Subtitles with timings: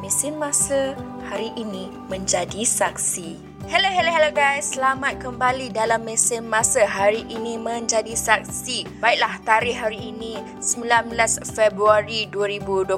[0.00, 0.96] mesin masa
[1.28, 3.36] hari ini menjadi saksi.
[3.68, 4.72] Hello, hello, hello guys.
[4.72, 8.98] Selamat kembali dalam mesin masa hari ini menjadi saksi.
[8.98, 11.12] Baiklah, tarikh hari ini 19
[11.52, 12.96] Februari 2022.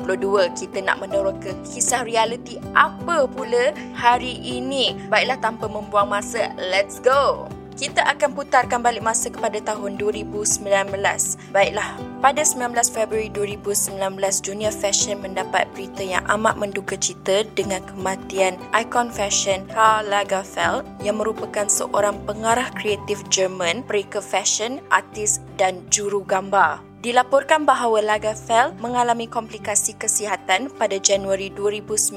[0.54, 4.94] Kita nak meneroka kisah realiti apa pula hari ini.
[5.10, 7.50] Baiklah, tanpa membuang masa, let's go.
[7.82, 10.62] Kita akan putarkan balik masa kepada tahun 2019.
[11.50, 11.90] Baiklah,
[12.22, 13.98] pada 19 Februari 2019,
[14.38, 21.18] dunia fashion mendapat berita yang amat menduka cita dengan kematian ikon fashion Karl Lagerfeld yang
[21.18, 26.91] merupakan seorang pengarah kreatif Jerman, pereka fashion, artis dan juru gambar.
[27.02, 32.14] Dilaporkan bahawa Lagerfeld mengalami komplikasi kesihatan pada Januari 2019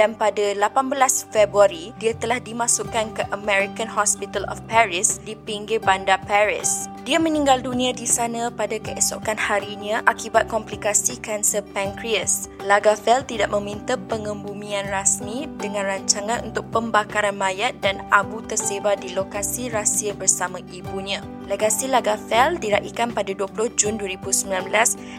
[0.00, 6.24] dan pada 18 Februari dia telah dimasukkan ke American Hospital of Paris di pinggir bandar
[6.24, 6.88] Paris.
[7.04, 12.48] Dia meninggal dunia di sana pada keesokan harinya akibat komplikasi kanser pankreas.
[12.64, 19.68] Lagerfeld tidak meminta pengembumian rasmi dengan rancangan untuk pembakaran mayat dan abu tersebar di lokasi
[19.68, 21.20] rahsia bersama ibunya.
[21.44, 24.48] Legasi Lagerfeld diraikan pada 20 Jun 2019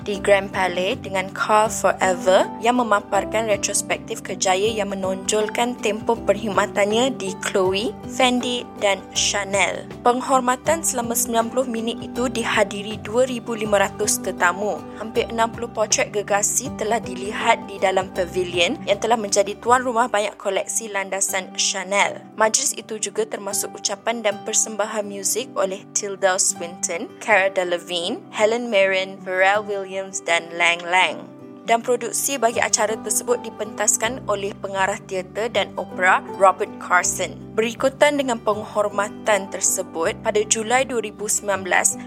[0.09, 7.38] di Grand Palais dengan Carl Forever yang memaparkan retrospektif kejaya yang menonjolkan tempoh perkhidmatannya di
[7.46, 9.86] Chloe, Fendi dan Chanel.
[10.02, 14.81] Penghormatan selama 90 minit itu dihadiri 2,500 tetamu.
[14.98, 20.34] Hampir 60 potret gegasi telah dilihat di dalam pavilion yang telah menjadi tuan rumah banyak
[20.42, 22.18] koleksi landasan Chanel.
[22.34, 28.72] Majlis itu juga termasuk ucapan dan persembahan muzik oleh Tilda Tilda Swinton, Cara Delevingne, Helen
[28.72, 31.28] Mirren, Pharrell Williams dan Lang Lang.
[31.67, 37.35] Dan produksi bagi acara tersebut dipentaskan oleh pengarah teater dan opera Robert Carson.
[37.51, 41.44] Berikutan dengan penghormatan tersebut, pada Julai 2019,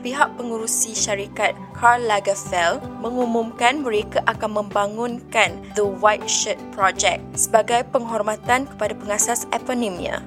[0.01, 8.71] pihak pengurusi syarikat Karl Lagerfeld mengumumkan mereka akan membangunkan The White Shirt Project sebagai penghormatan
[8.73, 10.25] kepada pengasas eponimnya.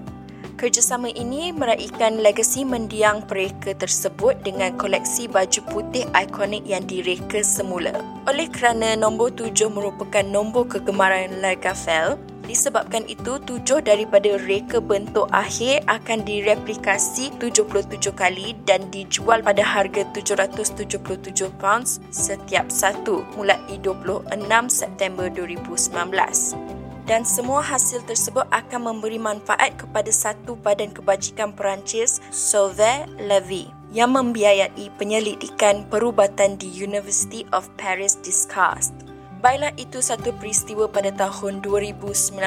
[0.62, 7.98] Kerjasama ini meraihkan legasi mendiang pereka tersebut dengan koleksi baju putih ikonik yang direka semula.
[8.30, 15.82] Oleh kerana nombor tujuh merupakan nombor kegemaran Lagerfeld, disebabkan itu tujuh daripada reka bentuk akhir
[15.90, 24.30] akan direplikasi 77 kali dan dijual pada harga 777 pounds setiap satu mulai 26
[24.70, 26.81] September 2019
[27.12, 34.16] dan semua hasil tersebut akan memberi manfaat kepada satu badan kebajikan Perancis, Sauve Levy, yang
[34.16, 39.11] membiayai penyelidikan perubatan di University of Paris Descartes.
[39.42, 42.38] Baiklah itu satu peristiwa pada tahun 2019.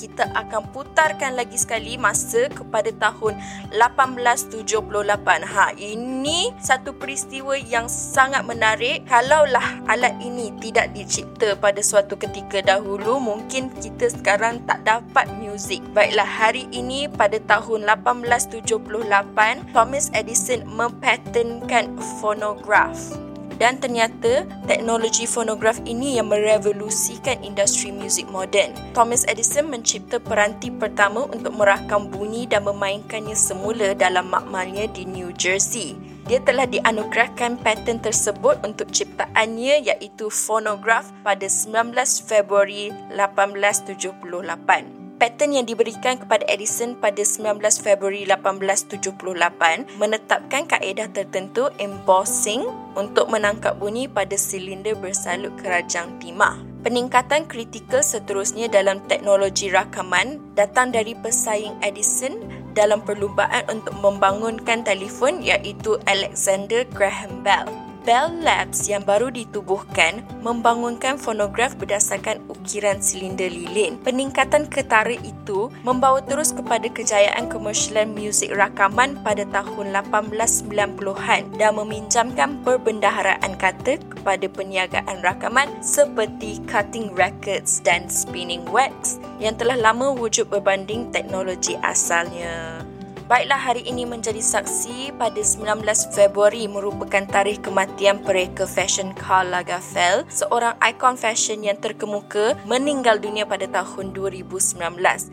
[0.00, 3.36] Kita akan putarkan lagi sekali masa kepada tahun
[3.76, 5.44] 1878.
[5.44, 9.04] Ha, ini satu peristiwa yang sangat menarik.
[9.04, 15.84] Kalaulah alat ini tidak dicipta pada suatu ketika dahulu, mungkin kita sekarang tak dapat muzik.
[15.92, 21.92] Baiklah, hari ini pada tahun 1878, Thomas Edison mempatentkan
[22.24, 23.27] fonograf
[23.58, 28.72] dan ternyata teknologi fonograf ini yang merevolusikan industri muzik moden.
[28.94, 35.34] Thomas Edison mencipta peranti pertama untuk merakam bunyi dan memainkannya semula dalam makmalnya di New
[35.34, 35.98] Jersey.
[36.28, 41.96] Dia telah dianugerahkan paten tersebut untuk ciptaannya iaitu fonograf pada 19
[42.28, 52.64] Februari 1878 paten yang diberikan kepada Edison pada 19 Februari 1878 menetapkan kaedah tertentu embossing
[52.94, 56.62] untuk menangkap bunyi pada silinder bersalut kerajang timah.
[56.86, 62.38] Peningkatan kritikal seterusnya dalam teknologi rakaman datang dari pesaing Edison
[62.78, 67.87] dalam perlumbaan untuk membangunkan telefon iaitu Alexander Graham Bell.
[68.08, 74.00] Bell Labs yang baru ditubuhkan membangunkan fonograf berdasarkan ukiran silinder lilin.
[74.00, 82.56] Peningkatan ketara itu membawa terus kepada kejayaan komersialan muzik rakaman pada tahun 1890-an dan meminjamkan
[82.64, 90.48] perbendaharaan kata kepada perniagaan rakaman seperti cutting records dan spinning wax yang telah lama wujud
[90.48, 92.88] berbanding teknologi asalnya.
[93.28, 95.84] Baiklah hari ini menjadi saksi pada 19
[96.16, 103.44] Februari merupakan tarikh kematian pereka fashion Karl Lagerfeld, seorang ikon fashion yang terkemuka meninggal dunia
[103.44, 104.80] pada tahun 2019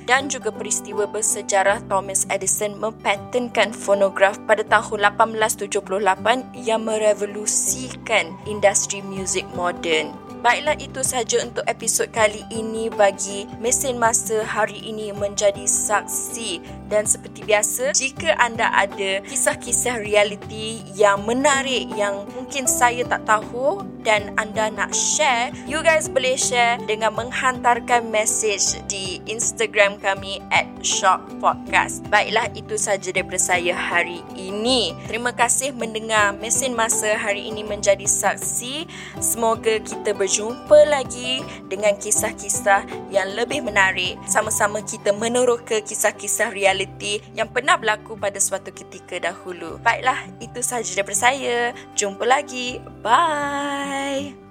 [0.03, 9.47] dan juga peristiwa bersejarah Thomas Edison mempatentkan fonograf pada tahun 1878 yang merevolusikan industri muzik
[9.55, 10.24] moden.
[10.45, 17.09] Baiklah itu sahaja untuk episod kali ini bagi mesin masa hari ini menjadi saksi dan
[17.09, 24.37] seperti biasa jika anda ada kisah-kisah realiti yang menarik yang mungkin saya tak tahu dan
[24.37, 31.41] anda nak share you guys boleh share dengan menghantarkan message di Instagram kami at Shock
[31.41, 32.05] Podcast.
[32.13, 34.93] Baiklah itu sahaja daripada saya hari ini.
[35.09, 38.85] Terima kasih mendengar mesin masa hari ini menjadi saksi.
[39.17, 41.39] Semoga kita berjumpa jumpa lagi
[41.71, 44.19] dengan kisah-kisah yang lebih menarik.
[44.27, 49.79] Sama-sama kita meneroka kisah-kisah realiti yang pernah berlaku pada suatu ketika dahulu.
[49.79, 51.71] Baiklah, itu sahaja daripada saya.
[51.95, 52.83] Jumpa lagi.
[52.99, 54.44] Bye.